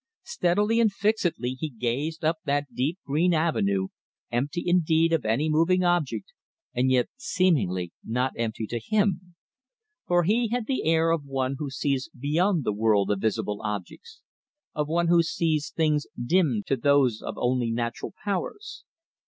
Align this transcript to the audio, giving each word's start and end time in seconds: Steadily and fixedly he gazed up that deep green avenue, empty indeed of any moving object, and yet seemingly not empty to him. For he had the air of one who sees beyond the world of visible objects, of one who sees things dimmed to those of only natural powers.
Steadily 0.23 0.79
and 0.79 0.91
fixedly 0.91 1.53
he 1.59 1.69
gazed 1.69 2.25
up 2.25 2.39
that 2.45 2.73
deep 2.73 2.97
green 3.05 3.35
avenue, 3.35 3.89
empty 4.31 4.63
indeed 4.65 5.13
of 5.13 5.25
any 5.25 5.47
moving 5.47 5.83
object, 5.83 6.33
and 6.73 6.89
yet 6.89 7.07
seemingly 7.17 7.91
not 8.03 8.33
empty 8.35 8.65
to 8.65 8.79
him. 8.79 9.35
For 10.07 10.23
he 10.23 10.47
had 10.47 10.65
the 10.65 10.85
air 10.85 11.11
of 11.11 11.25
one 11.25 11.57
who 11.59 11.69
sees 11.69 12.09
beyond 12.19 12.63
the 12.63 12.73
world 12.73 13.11
of 13.11 13.19
visible 13.21 13.61
objects, 13.63 14.21
of 14.73 14.87
one 14.87 15.07
who 15.07 15.21
sees 15.21 15.69
things 15.69 16.07
dimmed 16.17 16.65
to 16.65 16.77
those 16.77 17.21
of 17.21 17.35
only 17.37 17.69
natural 17.69 18.15
powers. 18.25 18.83